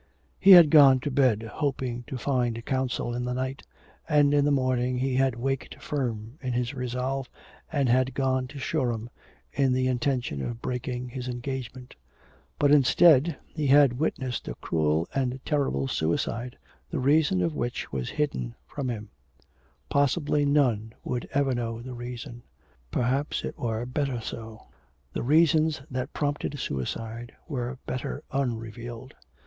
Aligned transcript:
He 0.39 0.49
had 0.49 0.71
gone 0.71 0.99
to 1.01 1.11
bed 1.11 1.43
hoping 1.43 2.03
to 2.07 2.17
find 2.17 2.65
counsel 2.65 3.13
in 3.13 3.23
the 3.23 3.35
night, 3.35 3.61
and 4.09 4.33
in 4.33 4.45
the 4.45 4.49
morning 4.51 4.97
he 4.97 5.13
had 5.13 5.35
waked 5.35 5.79
firm 5.79 6.39
in 6.41 6.53
his 6.53 6.73
resolve, 6.73 7.29
and 7.71 7.87
had 7.87 8.15
gone 8.15 8.47
to 8.47 8.57
Shoreham 8.57 9.11
in 9.53 9.73
the 9.73 9.85
intention 9.85 10.41
of 10.41 10.59
breaking 10.59 11.09
his 11.09 11.27
engagement. 11.27 11.93
But 12.57 12.71
instead 12.71 13.37
he 13.45 13.67
had 13.67 13.99
witnessed 13.99 14.47
a 14.47 14.55
cruel 14.55 15.07
and 15.13 15.39
terrible 15.45 15.87
suicide, 15.87 16.57
the 16.89 16.99
reason 16.99 17.43
of 17.43 17.53
which 17.53 17.91
was 17.91 18.09
hidden 18.09 18.55
from 18.65 18.89
him. 18.89 19.11
Possibly 19.87 20.45
none 20.45 20.93
would 21.03 21.29
ever 21.31 21.53
know 21.53 21.79
the 21.79 21.93
reason. 21.93 22.41
Perhaps 22.89 23.43
it 23.45 23.55
were 23.55 23.85
better 23.85 24.19
so; 24.19 24.65
the 25.13 25.21
reasons 25.21 25.83
that 25.91 26.11
prompted 26.11 26.57
suicide 26.57 27.33
were 27.47 27.77
better 27.85 28.23
unrevealed.... 28.31 29.13